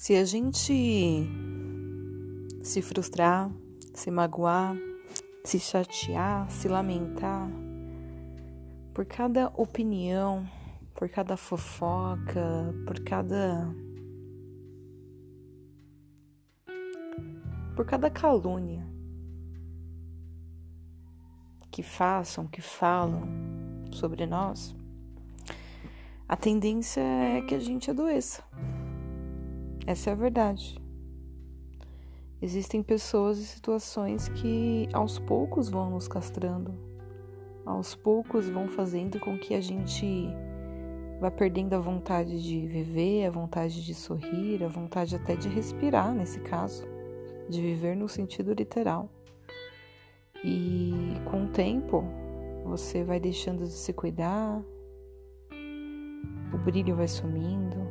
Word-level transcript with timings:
Se 0.00 0.16
a 0.16 0.24
gente 0.24 1.28
se 2.62 2.80
frustrar, 2.80 3.50
se 3.92 4.10
magoar, 4.10 4.74
se 5.44 5.58
chatear, 5.58 6.50
se 6.50 6.68
lamentar 6.68 7.50
por 8.94 9.04
cada 9.04 9.48
opinião, 9.48 10.48
por 10.94 11.06
cada 11.10 11.36
fofoca, 11.36 12.74
por 12.86 12.98
cada 13.00 13.70
por 17.76 17.84
cada 17.84 18.08
calúnia 18.08 18.82
que 21.70 21.82
façam, 21.82 22.46
que 22.46 22.62
falam 22.62 23.28
sobre 23.92 24.24
nós, 24.24 24.74
a 26.26 26.38
tendência 26.38 27.02
é 27.02 27.42
que 27.42 27.54
a 27.54 27.60
gente 27.60 27.90
adoeça. 27.90 28.42
Essa 29.90 30.10
é 30.10 30.12
a 30.12 30.16
verdade. 30.16 30.80
Existem 32.40 32.80
pessoas 32.80 33.40
e 33.40 33.44
situações 33.44 34.28
que 34.28 34.88
aos 34.92 35.18
poucos 35.18 35.68
vão 35.68 35.90
nos 35.90 36.06
castrando, 36.06 36.72
aos 37.66 37.96
poucos 37.96 38.48
vão 38.48 38.68
fazendo 38.68 39.18
com 39.18 39.36
que 39.36 39.52
a 39.52 39.60
gente 39.60 40.28
vá 41.20 41.28
perdendo 41.28 41.74
a 41.74 41.80
vontade 41.80 42.40
de 42.40 42.68
viver, 42.68 43.26
a 43.26 43.32
vontade 43.32 43.84
de 43.84 43.92
sorrir, 43.92 44.62
a 44.62 44.68
vontade 44.68 45.16
até 45.16 45.34
de 45.34 45.48
respirar, 45.48 46.14
nesse 46.14 46.38
caso, 46.38 46.86
de 47.48 47.60
viver 47.60 47.96
no 47.96 48.08
sentido 48.08 48.54
literal. 48.54 49.10
E 50.44 50.92
com 51.28 51.46
o 51.46 51.48
tempo, 51.48 52.04
você 52.64 53.02
vai 53.02 53.18
deixando 53.18 53.64
de 53.64 53.72
se 53.72 53.92
cuidar, 53.92 54.62
o 56.54 56.58
brilho 56.58 56.94
vai 56.94 57.08
sumindo, 57.08 57.89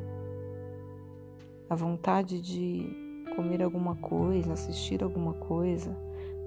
a 1.69 1.75
vontade 1.75 2.41
de 2.41 3.25
comer 3.35 3.61
alguma 3.61 3.95
coisa, 3.95 4.53
assistir 4.53 5.03
alguma 5.03 5.33
coisa, 5.33 5.95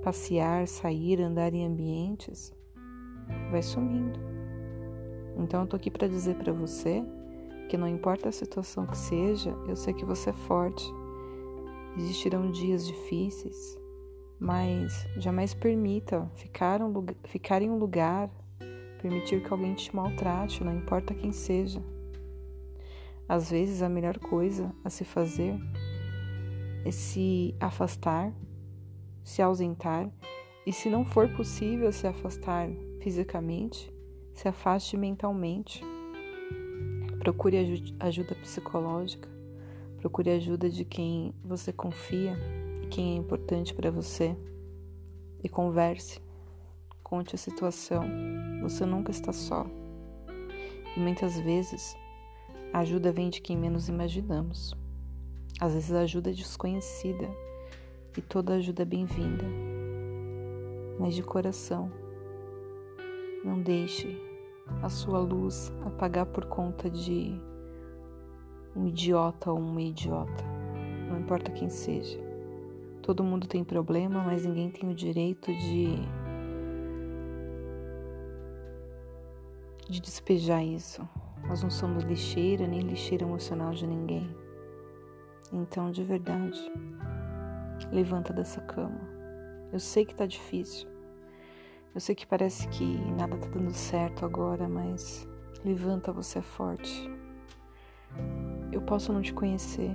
passear, 0.02 0.66
sair, 0.66 1.20
andar 1.20 1.54
em 1.54 1.64
ambientes, 1.64 2.52
vai 3.50 3.62
sumindo. 3.62 4.18
Então 5.36 5.62
eu 5.62 5.66
tô 5.66 5.76
aqui 5.76 5.90
para 5.90 6.08
dizer 6.08 6.34
para 6.34 6.52
você 6.52 7.02
que 7.68 7.76
não 7.76 7.88
importa 7.88 8.28
a 8.28 8.32
situação 8.32 8.86
que 8.86 8.96
seja, 8.96 9.50
eu 9.68 9.76
sei 9.76 9.94
que 9.94 10.04
você 10.04 10.30
é 10.30 10.32
forte. 10.34 10.84
Existirão 11.96 12.50
dias 12.50 12.86
difíceis, 12.86 13.78
mas 14.38 15.06
jamais 15.16 15.54
permita 15.54 16.28
ficar, 16.34 16.82
um, 16.82 16.92
ficar 17.24 17.62
em 17.62 17.70
um 17.70 17.78
lugar, 17.78 18.30
permitir 19.00 19.42
que 19.42 19.52
alguém 19.52 19.74
te 19.74 19.94
maltrate, 19.94 20.64
não 20.64 20.74
importa 20.74 21.14
quem 21.14 21.32
seja. 21.32 21.82
Às 23.28 23.50
vezes, 23.50 23.82
a 23.82 23.88
melhor 23.88 24.18
coisa 24.18 24.74
a 24.84 24.90
se 24.90 25.04
fazer 25.04 25.54
é 26.84 26.90
se 26.90 27.54
afastar, 27.60 28.32
se 29.22 29.40
ausentar 29.40 30.10
e, 30.66 30.72
se 30.72 30.90
não 30.90 31.04
for 31.04 31.28
possível 31.28 31.92
se 31.92 32.06
afastar 32.06 32.68
fisicamente, 33.00 33.92
se 34.34 34.48
afaste 34.48 34.96
mentalmente. 34.96 35.82
Procure 37.18 37.84
ajuda 38.00 38.34
psicológica, 38.34 39.28
procure 39.98 40.30
ajuda 40.30 40.68
de 40.68 40.84
quem 40.84 41.32
você 41.44 41.72
confia 41.72 42.36
e 42.82 42.86
quem 42.88 43.12
é 43.12 43.16
importante 43.16 43.72
para 43.72 43.90
você 43.90 44.36
e 45.42 45.48
converse. 45.48 46.20
Conte 47.02 47.34
a 47.34 47.38
situação. 47.38 48.04
Você 48.62 48.84
nunca 48.86 49.10
está 49.10 49.32
só. 49.32 49.66
E 50.96 51.00
muitas 51.00 51.38
vezes 51.38 51.96
a 52.72 52.80
ajuda 52.80 53.12
vem 53.12 53.28
de 53.28 53.40
quem 53.40 53.56
menos 53.56 53.88
imaginamos. 53.88 54.74
Às 55.60 55.74
vezes 55.74 55.92
a 55.92 56.00
ajuda 56.00 56.30
é 56.30 56.32
desconhecida 56.32 57.28
e 58.16 58.22
toda 58.22 58.54
ajuda 58.54 58.82
é 58.82 58.86
bem-vinda. 58.86 59.44
Mas 60.98 61.14
de 61.14 61.22
coração, 61.22 61.92
não 63.44 63.60
deixe 63.60 64.18
a 64.82 64.88
sua 64.88 65.18
luz 65.18 65.70
apagar 65.84 66.26
por 66.26 66.46
conta 66.46 66.88
de 66.88 67.38
um 68.74 68.86
idiota 68.86 69.50
ou 69.52 69.58
uma 69.58 69.82
idiota. 69.82 70.44
Não 71.08 71.20
importa 71.20 71.50
quem 71.52 71.68
seja. 71.68 72.18
Todo 73.02 73.24
mundo 73.24 73.46
tem 73.46 73.62
problema, 73.62 74.22
mas 74.22 74.46
ninguém 74.46 74.70
tem 74.70 74.88
o 74.88 74.94
direito 74.94 75.52
de 75.52 75.98
de 79.90 80.00
despejar 80.00 80.64
isso. 80.64 81.06
Nós 81.46 81.62
não 81.62 81.70
somos 81.70 82.04
lixeira 82.04 82.66
nem 82.66 82.80
lixeira 82.80 83.24
emocional 83.24 83.72
de 83.72 83.86
ninguém. 83.86 84.34
Então, 85.52 85.90
de 85.90 86.02
verdade, 86.02 86.58
levanta 87.90 88.32
dessa 88.32 88.60
cama. 88.60 89.00
Eu 89.72 89.78
sei 89.78 90.04
que 90.04 90.14
tá 90.14 90.26
difícil. 90.26 90.88
Eu 91.94 92.00
sei 92.00 92.14
que 92.14 92.26
parece 92.26 92.66
que 92.68 92.84
nada 93.12 93.36
tá 93.36 93.48
dando 93.48 93.72
certo 93.72 94.24
agora, 94.24 94.66
mas 94.66 95.28
levanta, 95.62 96.10
você 96.12 96.38
é 96.38 96.42
forte. 96.42 97.10
Eu 98.70 98.80
posso 98.80 99.12
não 99.12 99.20
te 99.20 99.34
conhecer, 99.34 99.90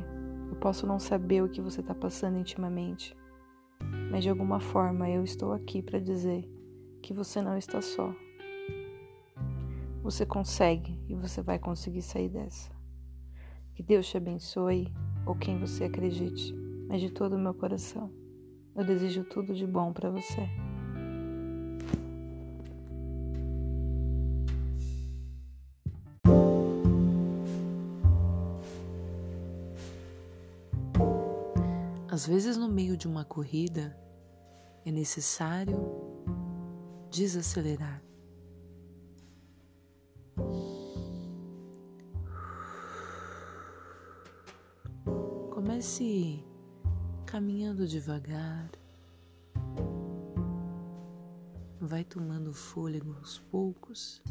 eu 0.50 0.56
posso 0.58 0.86
não 0.86 1.00
saber 1.00 1.44
o 1.44 1.50
que 1.50 1.60
você 1.60 1.82
tá 1.82 1.96
passando 1.96 2.38
intimamente, 2.38 3.18
mas 4.12 4.24
de 4.24 4.30
alguma 4.30 4.60
forma 4.60 5.10
eu 5.10 5.24
estou 5.24 5.54
aqui 5.54 5.82
para 5.82 6.00
dizer 6.00 6.48
que 7.02 7.14
você 7.14 7.42
não 7.42 7.58
está 7.58 7.82
só. 7.82 8.14
Você 10.04 10.26
consegue 10.26 10.97
e 11.08 11.16
você 11.16 11.42
vai 11.42 11.58
conseguir 11.58 12.02
sair 12.02 12.30
dessa. 12.30 12.72
Que 13.74 13.84
Deus 13.84 14.08
te 14.08 14.18
abençoe 14.18 14.92
ou 15.26 15.36
quem 15.36 15.60
você 15.60 15.86
acredite, 15.86 16.54
mas 16.88 17.02
de 17.02 17.12
todo 17.12 17.36
o 17.36 17.40
meu 17.40 17.54
coração, 17.54 18.12
eu 18.76 18.86
desejo 18.86 19.24
tudo 19.24 19.54
de 19.54 19.66
bom 19.66 19.94
para 19.94 20.10
você. 20.10 20.48
Às 32.10 32.26
vezes, 32.26 32.58
no 32.58 32.68
meio 32.68 32.98
de 32.98 33.08
uma 33.08 33.24
corrida, 33.24 33.96
é 34.84 34.92
necessário 34.92 35.78
desacelerar. 37.12 38.07
Comece 45.68 46.42
caminhando 47.26 47.86
devagar. 47.86 48.72
Vai 51.78 52.06
tomando 52.06 52.54
fôlego 52.54 53.14
aos 53.18 53.40
poucos 53.40 54.24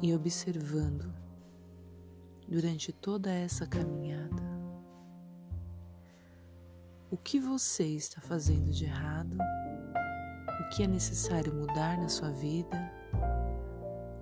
e 0.00 0.14
observando 0.14 1.12
durante 2.48 2.92
toda 2.92 3.32
essa 3.32 3.66
caminhada 3.66 4.44
o 7.10 7.16
que 7.16 7.40
você 7.40 7.88
está 7.88 8.20
fazendo 8.20 8.70
de 8.70 8.84
errado, 8.84 9.36
o 9.36 10.68
que 10.68 10.84
é 10.84 10.86
necessário 10.86 11.52
mudar 11.52 11.98
na 11.98 12.08
sua 12.08 12.30
vida, 12.30 12.78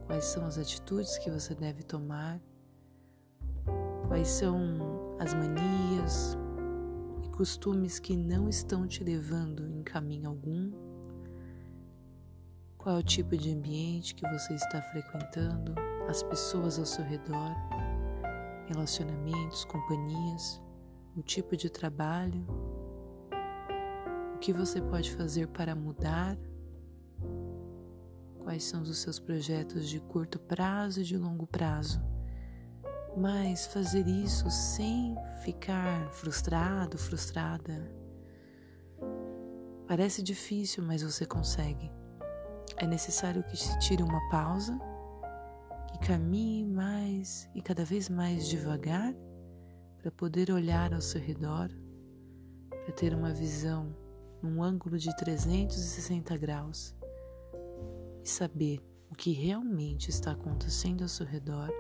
quais 0.07 0.25
são 0.25 0.47
as 0.47 0.57
atitudes 0.57 1.19
que 1.19 1.31
você 1.31 1.55
deve 1.55 1.83
tomar, 1.83 2.41
quais 4.09 4.29
são 4.29 4.90
as 5.21 5.35
manias 5.35 6.35
e 7.23 7.29
costumes 7.29 7.99
que 7.99 8.17
não 8.17 8.49
estão 8.49 8.87
te 8.87 9.05
levando 9.05 9.69
em 9.69 9.83
caminho 9.83 10.31
algum? 10.31 10.73
Qual 12.79 12.97
é 12.97 12.99
o 12.99 13.03
tipo 13.03 13.37
de 13.37 13.53
ambiente 13.53 14.15
que 14.15 14.27
você 14.27 14.55
está 14.55 14.81
frequentando, 14.81 15.75
as 16.09 16.23
pessoas 16.23 16.79
ao 16.79 16.87
seu 16.87 17.05
redor, 17.05 17.55
relacionamentos, 18.67 19.67
companhias, 19.67 20.59
o 21.15 21.23
tipo 21.23 21.55
de 21.55 21.69
trabalho? 21.69 22.43
O 24.35 24.39
que 24.39 24.55
você 24.55 24.81
pode 24.81 25.15
fazer 25.15 25.49
para 25.49 25.75
mudar? 25.75 26.39
Quais 28.39 28.65
são 28.65 28.81
os 28.81 28.97
seus 28.97 29.19
projetos 29.19 29.87
de 29.87 30.01
curto 30.01 30.39
prazo 30.39 31.03
e 31.03 31.05
de 31.05 31.19
longo 31.19 31.47
prazo? 31.47 32.01
Mas 33.17 33.67
fazer 33.67 34.07
isso 34.07 34.51
sem 34.51 35.17
ficar 35.43 36.11
frustrado, 36.13 36.97
frustrada. 36.97 37.91
Parece 39.87 40.23
difícil, 40.23 40.85
mas 40.85 41.03
você 41.03 41.27
consegue. 41.27 41.91
É 42.77 42.87
necessário 42.87 43.43
que 43.43 43.57
se 43.57 43.77
tire 43.81 44.03
uma 44.03 44.21
pausa, 44.31 44.79
que 45.91 46.07
caminhe 46.07 46.65
mais 46.65 47.51
e 47.55 47.61
cada 47.61 47.85
vez 47.85 48.09
mais 48.09 48.47
devagar 48.49 49.13
para 49.99 50.11
poder 50.11 50.51
olhar 50.51 50.95
ao 50.95 51.01
seu 51.01 51.21
redor, 51.21 51.69
para 52.71 52.95
ter 52.95 53.13
uma 53.13 53.33
visão 53.33 53.95
num 54.41 54.63
ângulo 54.63 54.97
de 54.97 55.15
360 55.17 56.37
graus 56.39 56.95
e 58.25 58.29
saber 58.29 58.81
o 59.11 59.15
que 59.15 59.33
realmente 59.33 60.09
está 60.09 60.31
acontecendo 60.31 61.03
ao 61.03 61.09
seu 61.09 61.27
redor 61.27 61.71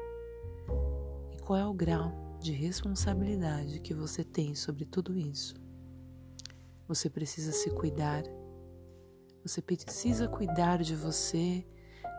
qual 1.50 1.58
é 1.58 1.66
o 1.66 1.74
grau 1.74 2.38
de 2.40 2.52
responsabilidade 2.52 3.80
que 3.80 3.92
você 3.92 4.22
tem 4.22 4.54
sobre 4.54 4.84
tudo 4.84 5.18
isso. 5.18 5.56
Você 6.86 7.10
precisa 7.10 7.50
se 7.50 7.70
cuidar. 7.70 8.22
Você 9.42 9.60
precisa 9.60 10.28
cuidar 10.28 10.80
de 10.80 10.94
você, 10.94 11.66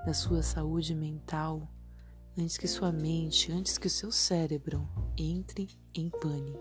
da 0.06 0.13
sua 0.13 0.44
saúde 0.44 0.94
mental, 0.94 1.66
antes 2.38 2.57
que 2.57 2.68
sua 2.68 2.92
mente, 2.92 3.54
antes 3.54 3.78
que 3.78 3.88
o 3.88 3.89
seu 3.89 4.12
cérebro 4.12 4.86
entre 5.18 5.80
em 5.95 6.10
pane. 6.10 6.60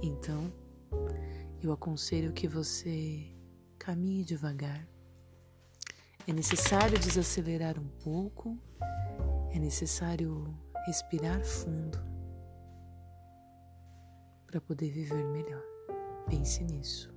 Então, 0.00 0.50
eu 1.62 1.72
aconselho 1.72 2.32
que 2.32 2.48
você 2.48 3.36
caminhe 3.78 4.24
devagar. 4.24 4.88
É 6.26 6.32
necessário 6.32 6.98
desacelerar 6.98 7.78
um 7.78 7.88
pouco, 8.02 8.58
é 9.52 9.58
necessário 9.58 10.58
respirar 10.86 11.44
fundo 11.44 11.98
para 14.46 14.60
poder 14.60 14.88
viver 14.90 15.24
melhor. 15.24 15.62
Pense 16.28 16.62
nisso. 16.62 17.12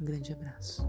Um 0.00 0.04
grande 0.04 0.32
abraço. 0.32 0.84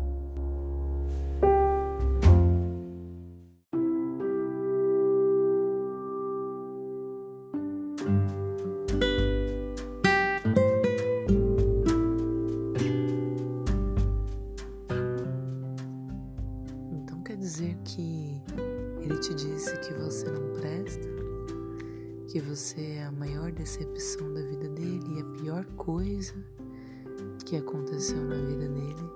Que 27.47 27.55
aconteceu 27.55 28.21
na 28.25 28.35
vida 28.35 28.67
dele 28.67 29.09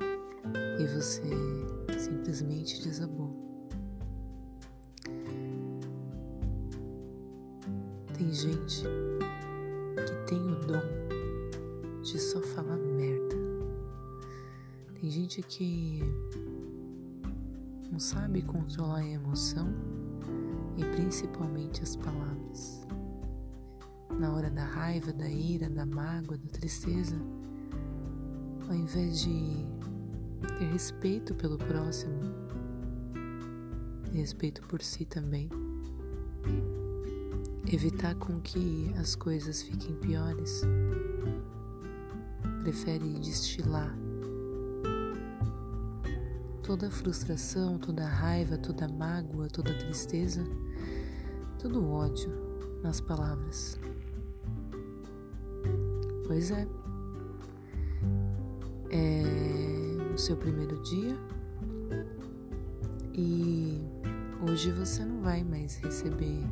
e 0.80 0.88
você 0.88 1.22
simplesmente 2.00 2.82
desabou. 2.82 3.30
Tem 8.18 8.34
gente 8.34 8.84
que 9.98 10.30
tem 10.30 10.40
o 10.40 10.56
dom 10.62 12.02
de 12.02 12.18
só 12.18 12.40
falar 12.40 12.78
merda. 12.78 13.36
Tem 15.02 15.12
gente 15.12 15.42
que 15.42 16.00
não 17.92 18.00
sabe 18.00 18.42
controlar 18.44 19.00
a 19.00 19.08
emoção 19.10 19.68
e 20.78 20.86
principalmente 20.86 21.84
as 21.84 21.98
palavras. 21.98 22.88
Na 24.18 24.34
hora 24.34 24.50
da 24.50 24.64
raiva, 24.64 25.12
da 25.12 25.28
ira, 25.28 25.70
da 25.70 25.86
mágoa, 25.86 26.38
da 26.38 26.48
tristeza, 26.48 27.18
ao 28.72 28.78
invés 28.78 29.20
de 29.20 29.66
ter 30.58 30.66
respeito 30.72 31.36
pelo 31.36 31.58
próximo, 31.58 32.22
respeito 34.14 34.62
por 34.62 34.82
si 34.82 35.04
também, 35.04 35.50
evitar 37.70 38.16
com 38.16 38.40
que 38.40 38.94
as 38.98 39.14
coisas 39.14 39.62
fiquem 39.62 39.94
piores, 39.96 40.62
prefere 42.62 43.10
destilar 43.20 43.94
toda 46.64 46.88
a 46.88 46.92
frustração, 46.92 47.78
toda 47.78 48.06
a 48.06 48.10
raiva, 48.10 48.58
toda 48.58 48.86
a 48.86 48.90
mágoa, 48.90 49.50
toda 49.50 49.72
a 49.72 49.78
tristeza, 49.78 50.46
todo 51.60 51.82
o 51.82 51.92
ódio 51.92 52.32
nas 52.82 53.02
palavras. 53.02 53.78
Pois 56.26 56.52
é 56.52 56.66
é 58.92 60.14
o 60.14 60.18
seu 60.18 60.36
primeiro 60.36 60.82
dia 60.84 61.18
e 63.14 63.82
hoje 64.42 64.72
você 64.72 65.06
não 65.06 65.22
vai 65.22 65.44
mais 65.44 65.78
receber 65.78 66.44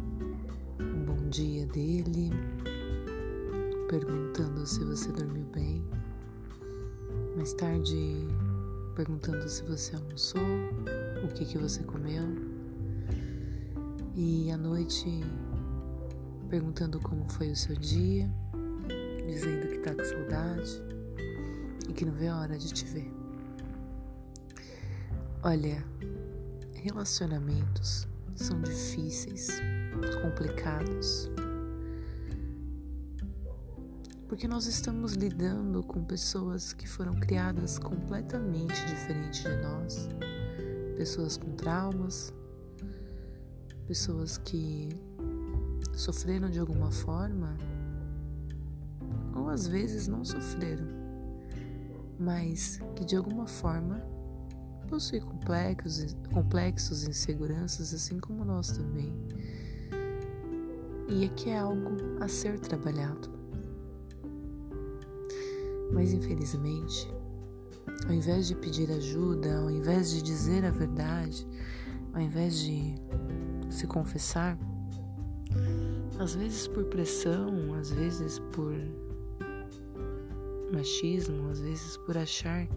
um 0.79 1.03
bom 1.03 1.29
dia 1.29 1.65
dele, 1.67 2.31
perguntando 3.89 4.65
se 4.65 4.83
você 4.85 5.11
dormiu 5.11 5.45
bem. 5.53 5.83
Mais 7.35 7.53
tarde, 7.53 8.27
perguntando 8.95 9.47
se 9.49 9.63
você 9.63 9.95
almoçou, 9.95 10.41
o 11.23 11.27
que, 11.33 11.45
que 11.45 11.57
você 11.57 11.83
comeu. 11.83 12.23
E 14.15 14.49
à 14.51 14.57
noite, 14.57 15.21
perguntando 16.49 16.99
como 16.99 17.29
foi 17.29 17.51
o 17.51 17.55
seu 17.55 17.75
dia, 17.75 18.29
dizendo 19.25 19.67
que 19.67 19.79
tá 19.79 19.93
com 19.93 20.03
saudade 20.03 20.98
e 21.89 21.93
que 21.93 22.05
não 22.05 22.13
vê 22.13 22.27
a 22.27 22.37
hora 22.37 22.57
de 22.57 22.71
te 22.71 22.85
ver. 22.85 23.11
Olha, 25.41 25.83
relacionamentos 26.75 28.07
são 28.35 28.61
difíceis, 28.61 29.49
complicados, 30.21 31.29
porque 34.27 34.47
nós 34.47 34.67
estamos 34.67 35.13
lidando 35.13 35.81
com 35.81 36.03
pessoas 36.03 36.71
que 36.71 36.87
foram 36.87 37.13
criadas 37.19 37.79
completamente 37.79 38.85
diferente 38.85 39.41
de 39.41 39.57
nós, 39.57 40.07
pessoas 40.95 41.37
com 41.37 41.51
traumas, 41.55 42.31
pessoas 43.87 44.37
que 44.37 44.89
sofreram 45.93 46.49
de 46.49 46.59
alguma 46.59 46.91
forma. 46.91 47.57
Ou 49.35 49.49
às 49.49 49.65
vezes 49.65 50.07
não 50.07 50.23
sofreram 50.23 50.98
mas 52.19 52.79
que 52.95 53.05
de 53.05 53.15
alguma 53.15 53.47
forma 53.47 54.03
possui 54.89 55.21
complexos, 55.21 56.17
complexos 56.33 57.07
inseguranças, 57.07 57.93
assim 57.93 58.19
como 58.19 58.43
nós 58.43 58.71
também. 58.71 59.13
E 61.07 61.25
aqui 61.25 61.49
é 61.49 61.59
algo 61.59 61.89
a 62.19 62.27
ser 62.27 62.59
trabalhado. 62.59 63.29
Mas 65.93 66.11
infelizmente, 66.11 67.11
ao 68.05 68.13
invés 68.13 68.47
de 68.47 68.55
pedir 68.55 68.91
ajuda, 68.91 69.59
ao 69.59 69.71
invés 69.71 70.11
de 70.11 70.21
dizer 70.21 70.65
a 70.65 70.71
verdade, 70.71 71.47
ao 72.13 72.21
invés 72.21 72.59
de 72.59 72.95
se 73.69 73.87
confessar, 73.87 74.57
às 76.19 76.35
vezes 76.35 76.67
por 76.67 76.85
pressão, 76.85 77.73
às 77.73 77.91
vezes 77.91 78.39
por 78.51 78.75
machismo, 80.71 81.49
às 81.49 81.59
vezes 81.59 81.97
por 81.97 82.17
achar 82.17 82.67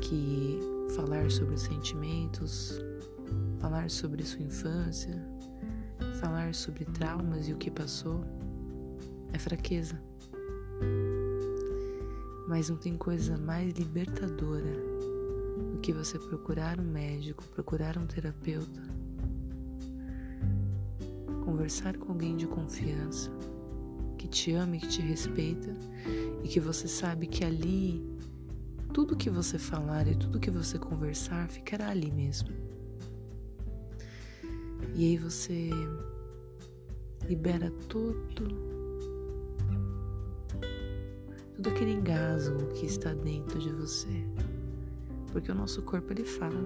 que 0.00 0.58
falar 0.94 1.30
sobre 1.30 1.56
sentimentos, 1.56 2.80
falar 3.58 3.90
sobre 3.90 4.22
sua 4.24 4.42
infância, 4.42 5.22
falar 6.20 6.54
sobre 6.54 6.84
traumas 6.84 7.48
e 7.48 7.52
o 7.52 7.56
que 7.56 7.70
passou 7.70 8.24
é 9.32 9.38
fraqueza. 9.38 10.00
Mas 12.48 12.70
não 12.70 12.76
tem 12.76 12.96
coisa 12.96 13.36
mais 13.36 13.72
libertadora 13.74 14.72
do 15.72 15.80
que 15.82 15.92
você 15.92 16.18
procurar 16.18 16.80
um 16.80 16.84
médico, 16.84 17.44
procurar 17.54 17.98
um 17.98 18.06
terapeuta, 18.06 18.82
conversar 21.44 21.96
com 21.98 22.12
alguém 22.12 22.36
de 22.36 22.46
confiança 22.46 23.30
que 24.18 24.28
te 24.28 24.52
ama 24.52 24.76
e 24.76 24.80
que 24.80 24.88
te 24.88 25.00
respeita 25.00 25.74
e 26.44 26.48
que 26.48 26.60
você 26.60 26.86
sabe 26.86 27.26
que 27.26 27.44
ali 27.44 28.04
tudo 28.92 29.16
que 29.16 29.30
você 29.30 29.58
falar 29.58 30.06
e 30.08 30.14
tudo 30.14 30.40
que 30.40 30.50
você 30.50 30.78
conversar 30.78 31.48
ficará 31.48 31.88
ali 31.88 32.10
mesmo. 32.10 32.50
E 34.94 35.06
aí 35.06 35.16
você 35.16 35.70
libera 37.28 37.70
tudo 37.88 38.78
todo 41.54 41.70
aquele 41.70 41.92
engasgo 41.92 42.68
que 42.68 42.86
está 42.86 43.12
dentro 43.12 43.58
de 43.58 43.70
você. 43.70 44.24
Porque 45.32 45.50
o 45.50 45.54
nosso 45.54 45.82
corpo 45.82 46.12
ele 46.12 46.24
fala. 46.24 46.60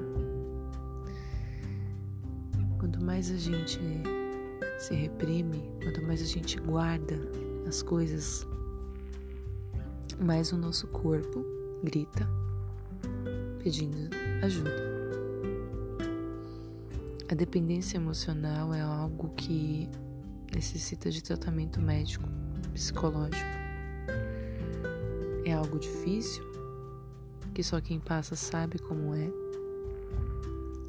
Quanto 2.78 3.02
mais 3.02 3.30
a 3.30 3.36
gente 3.36 3.78
se 4.82 4.94
reprime, 4.94 5.62
quanto 5.80 6.02
mais 6.02 6.20
a 6.20 6.24
gente 6.24 6.58
guarda 6.58 7.16
as 7.68 7.82
coisas, 7.82 8.44
mais 10.18 10.50
o 10.50 10.56
nosso 10.56 10.88
corpo 10.88 11.46
grita 11.84 12.28
pedindo 13.62 14.10
ajuda. 14.42 14.74
A 17.30 17.34
dependência 17.34 17.96
emocional 17.96 18.74
é 18.74 18.80
algo 18.80 19.28
que 19.36 19.88
necessita 20.52 21.12
de 21.12 21.22
tratamento 21.22 21.80
médico, 21.80 22.28
psicológico. 22.74 23.52
É 25.44 25.52
algo 25.52 25.78
difícil, 25.78 26.42
que 27.54 27.62
só 27.62 27.80
quem 27.80 28.00
passa 28.00 28.34
sabe 28.34 28.80
como 28.80 29.14
é, 29.14 29.30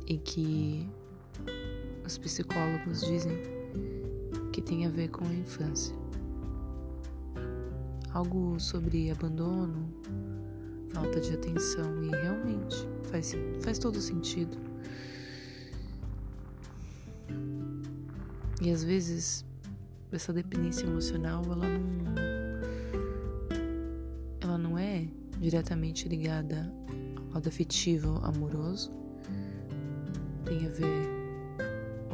e 0.07 0.17
que 0.17 0.89
os 2.03 2.17
psicólogos 2.17 3.01
dizem 3.01 3.52
que 4.53 4.61
tem 4.61 4.85
a 4.85 4.89
ver 4.89 5.09
com 5.09 5.25
a 5.25 5.33
infância. 5.33 5.95
algo 8.13 8.59
sobre 8.59 9.09
abandono, 9.09 9.91
falta 10.93 11.19
de 11.19 11.33
atenção 11.33 12.03
e 12.03 12.09
realmente 12.09 12.87
faz, 13.05 13.33
faz 13.61 13.79
todo 13.79 13.99
sentido. 13.99 14.55
E 18.61 18.69
às 18.69 18.83
vezes 18.83 19.43
essa 20.11 20.31
dependência 20.31 20.85
emocional 20.85 21.41
ela 21.45 21.67
não 21.67 22.13
ela 24.39 24.57
não 24.59 24.77
é 24.77 25.07
diretamente 25.39 26.07
ligada 26.07 26.71
ao 27.29 27.33
lado 27.33 27.49
afetivo 27.49 28.19
amoroso, 28.23 28.91
tem 30.45 30.67
a 30.67 30.69
ver 30.69 31.09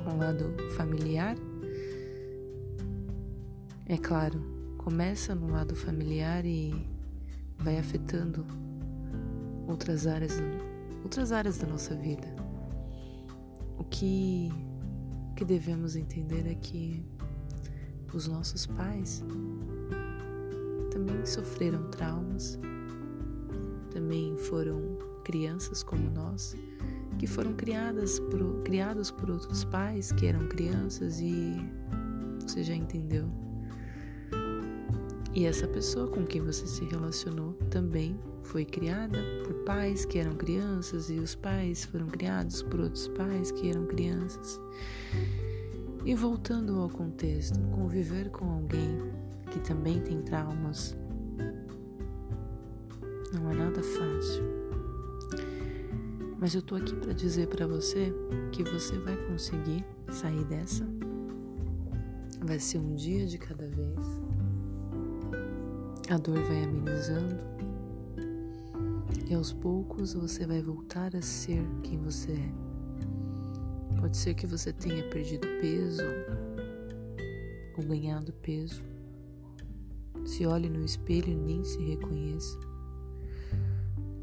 com 0.01 0.15
o 0.15 0.17
lado 0.17 0.45
familiar. 0.77 1.35
É 3.91 3.97
claro, 3.97 4.39
começa 4.77 5.33
no 5.33 5.49
lado 5.49 5.75
familiar 5.75 6.45
e 6.45 6.87
vai 7.57 7.79
afetando 7.79 8.45
outras 9.67 10.05
áreas, 10.05 10.39
outras 11.01 11.31
áreas 11.31 11.57
da 11.57 11.65
nossa 11.65 11.95
vida. 11.95 12.27
O 13.79 13.83
que, 13.83 14.51
que 15.35 15.43
devemos 15.43 15.95
entender 15.95 16.45
é 16.45 16.53
que 16.53 17.03
os 18.13 18.27
nossos 18.27 18.67
pais 18.67 19.23
também 20.91 21.25
sofreram 21.25 21.89
traumas, 21.89 22.59
também 23.89 24.37
foram 24.37 24.99
crianças 25.23 25.81
como 25.81 26.11
nós, 26.11 26.55
que 27.17 27.25
foram 27.25 27.53
criadas 27.53 28.19
por, 28.19 28.61
criados 28.61 29.09
por 29.09 29.31
outros 29.31 29.63
pais 29.63 30.11
que 30.11 30.27
eram 30.27 30.47
crianças 30.47 31.19
e 31.19 31.55
você 32.39 32.61
já 32.61 32.75
entendeu. 32.75 33.48
E 35.33 35.45
essa 35.45 35.67
pessoa 35.67 36.07
com 36.07 36.25
quem 36.25 36.41
você 36.41 36.65
se 36.65 36.83
relacionou 36.85 37.53
também 37.69 38.19
foi 38.43 38.65
criada 38.65 39.19
por 39.43 39.53
pais 39.63 40.05
que 40.05 40.17
eram 40.17 40.35
crianças 40.35 41.09
e 41.09 41.19
os 41.19 41.35
pais 41.35 41.85
foram 41.85 42.07
criados 42.07 42.63
por 42.63 42.79
outros 42.79 43.07
pais 43.09 43.51
que 43.51 43.69
eram 43.69 43.85
crianças. 43.85 44.59
E 46.03 46.15
voltando 46.15 46.79
ao 46.79 46.89
contexto, 46.89 47.59
conviver 47.69 48.29
com 48.31 48.45
alguém 48.45 48.97
que 49.51 49.59
também 49.59 50.01
tem 50.01 50.21
traumas 50.21 50.97
não 53.33 53.51
é 53.51 53.53
nada 53.53 53.83
fácil. 53.83 54.43
Mas 56.39 56.55
eu 56.55 56.61
tô 56.61 56.75
aqui 56.75 56.95
para 56.95 57.13
dizer 57.13 57.47
para 57.47 57.67
você 57.67 58.13
que 58.51 58.63
você 58.63 58.97
vai 58.97 59.15
conseguir 59.27 59.85
sair 60.11 60.43
dessa. 60.45 60.87
Vai 62.41 62.57
ser 62.59 62.79
um 62.79 62.95
dia 62.95 63.27
de 63.27 63.37
cada 63.37 63.67
vez. 63.67 64.07
A 66.09 66.17
dor 66.17 66.41
vai 66.41 66.63
amenizando 66.63 67.37
e 69.29 69.33
aos 69.35 69.53
poucos 69.53 70.15
você 70.15 70.43
vai 70.47 70.59
voltar 70.59 71.15
a 71.15 71.21
ser 71.21 71.63
quem 71.83 71.99
você 71.99 72.31
é. 72.31 73.99
Pode 73.99 74.17
ser 74.17 74.33
que 74.33 74.47
você 74.47 74.73
tenha 74.73 75.07
perdido 75.11 75.47
peso 75.61 76.01
ou 77.77 77.83
ganhado 77.83 78.33
peso. 78.33 78.81
Se 80.25 80.47
olhe 80.47 80.67
no 80.67 80.83
espelho 80.83 81.29
e 81.29 81.35
nem 81.35 81.63
se 81.63 81.77
reconheça. 81.77 82.57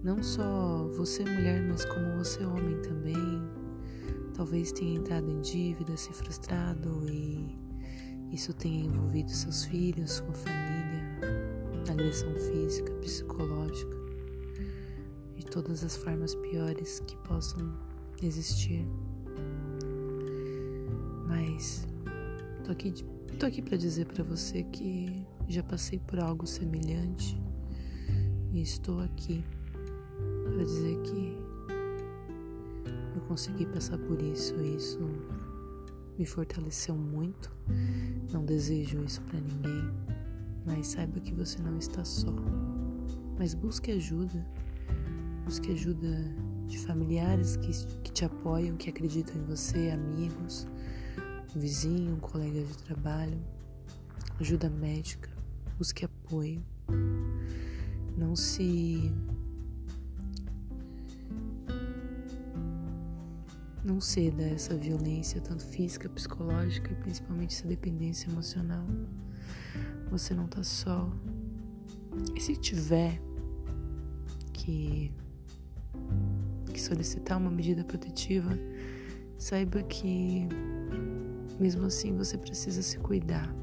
Não 0.02 0.21
só 0.25 0.88
você 0.97 1.23
mulher, 1.23 1.62
mas 1.69 1.85
como 1.85 2.16
você 2.19 2.45
homem 2.45 2.83
também. 2.83 3.14
Talvez 4.35 4.73
tenha 4.73 4.99
entrado 4.99 5.31
em 5.31 5.40
dívida, 5.40 5.97
se 5.97 6.12
frustrado 6.12 7.09
e 7.09 7.57
isso 8.33 8.52
tenha 8.52 8.87
envolvido 8.87 9.31
seus 9.31 9.66
filhos, 9.66 10.14
sua 10.14 10.35
família 10.35 11.55
agressão 11.93 12.33
física, 12.35 12.93
psicológica, 12.95 13.97
de 15.37 15.45
todas 15.47 15.85
as 15.85 15.97
formas 15.97 16.35
piores 16.35 17.00
que 17.07 17.16
possam 17.19 17.73
existir. 18.23 18.87
Mas 21.26 21.87
tô 22.64 22.73
aqui, 22.73 22.93
tô 23.38 23.47
aqui 23.47 23.62
para 23.62 23.76
dizer 23.76 24.07
para 24.07 24.25
você 24.25 24.62
que 24.64 25.26
já 25.49 25.62
passei 25.62 25.99
por 25.99 26.19
algo 26.19 26.47
semelhante 26.47 27.40
e 28.52 28.62
estou 28.62 29.00
aqui 29.00 29.45
para 30.45 30.64
dizer 30.64 31.00
que 31.02 31.37
eu 33.14 33.23
consegui 33.28 33.66
passar 33.66 33.99
por 33.99 34.21
isso 34.21 34.55
e 34.61 34.76
isso 34.76 34.99
me 36.19 36.25
fortaleceu 36.25 36.95
muito. 36.95 37.50
Não 38.33 38.45
desejo 38.45 39.02
isso 39.05 39.21
para 39.23 39.40
ninguém 39.40 39.90
mas 40.66 40.88
saiba 40.88 41.20
que 41.20 41.32
você 41.32 41.62
não 41.62 41.78
está 41.78 42.04
só. 42.04 42.35
Mas 43.38 43.54
busque 43.54 43.92
ajuda, 43.92 44.44
busque 45.44 45.73
ajuda 45.73 46.35
de 46.66 46.78
familiares 46.78 47.56
que, 47.56 47.70
que 48.02 48.12
te 48.12 48.25
apoiam, 48.25 48.76
que 48.76 48.90
acreditam 48.90 49.37
em 49.37 49.44
você, 49.44 49.90
amigos, 49.90 50.66
um 51.54 51.61
vizinho, 51.61 52.14
um 52.14 52.20
colega 52.20 52.62
de 52.64 52.76
trabalho, 52.78 53.38
ajuda 54.40 54.68
médica, 54.68 55.30
busque 55.78 56.04
apoio. 56.04 56.62
Não 58.18 58.35
se 58.35 59.12
não 63.85 64.00
ceda 64.00 64.42
a 64.42 64.49
essa 64.49 64.75
violência, 64.75 65.40
tanto 65.40 65.64
física, 65.64 66.08
psicológica 66.08 66.90
e 66.90 66.96
principalmente 66.96 67.54
essa 67.54 67.68
dependência 67.68 68.28
emocional. 68.28 68.85
Você 70.16 70.32
não 70.32 70.46
tá 70.46 70.62
só. 70.62 71.12
E 72.35 72.40
se 72.40 72.56
tiver 72.56 73.20
que, 74.50 75.12
que 76.73 76.80
solicitar 76.80 77.37
uma 77.37 77.50
medida 77.50 77.85
protetiva, 77.85 78.49
saiba 79.37 79.82
que 79.82 80.49
mesmo 81.61 81.85
assim 81.85 82.16
você 82.16 82.38
precisa 82.38 82.80
se 82.80 82.96
cuidar. 82.96 83.54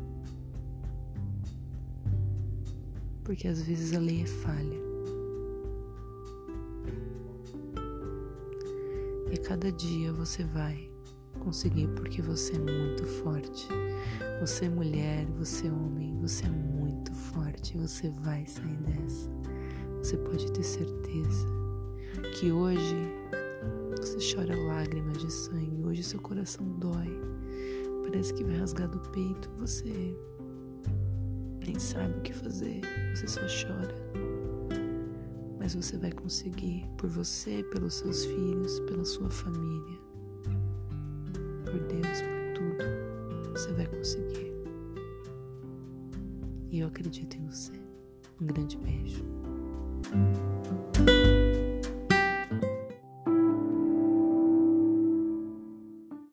Porque 3.24 3.48
às 3.48 3.64
vezes 3.64 3.96
a 3.96 4.00
lei 4.00 4.22
é 4.22 4.28
falha. 4.28 4.78
E 9.32 9.40
a 9.40 9.42
cada 9.42 9.72
dia 9.72 10.14
você 10.14 10.44
vai 10.44 10.93
conseguir 11.44 11.88
porque 11.90 12.22
você 12.22 12.56
é 12.56 12.60
muito 12.60 13.06
forte. 13.06 13.68
Você 14.40 14.66
é 14.66 14.70
mulher, 14.70 15.26
você 15.38 15.68
é 15.68 15.72
homem, 15.72 16.18
você 16.20 16.46
é 16.46 16.50
muito 16.50 17.14
forte, 17.14 17.78
você 17.78 18.10
vai 18.10 18.46
sair 18.48 18.78
dessa. 18.78 19.30
Você 19.98 20.18
pode 20.18 20.52
ter 20.52 20.64
certeza 20.64 21.48
que 22.40 22.52
hoje 22.52 22.96
você 23.98 24.36
chora 24.36 24.56
lágrimas 24.56 25.18
de 25.18 25.32
sangue, 25.32 25.84
hoje 25.86 26.04
seu 26.04 26.20
coração 26.20 26.68
dói, 26.80 27.20
parece 28.04 28.34
que 28.34 28.44
vai 28.44 28.58
rasgar 28.58 28.90
do 28.90 29.00
peito, 29.12 29.50
você 29.58 30.18
nem 31.66 31.80
sabe 31.80 32.18
o 32.18 32.22
que 32.22 32.34
fazer, 32.34 32.82
você 33.16 33.28
só 33.28 33.42
chora. 33.42 33.96
Mas 35.58 35.76
você 35.76 35.98
vai 35.98 36.12
conseguir 36.12 36.86
por 36.98 37.10
você, 37.10 37.64
pelos 37.72 37.94
seus 37.94 38.26
filhos, 38.26 38.80
pela 38.82 39.06
sua 39.06 39.30
família. 39.30 40.13
Deus, 42.02 42.22
por 42.22 42.54
tudo, 42.56 43.52
você 43.52 43.72
vai 43.74 43.86
conseguir. 43.88 44.54
E 46.72 46.80
eu 46.80 46.88
acredito 46.88 47.36
em 47.38 47.46
você. 47.46 47.74
Um 48.42 48.48
grande 48.48 48.78
beijo. 48.78 49.24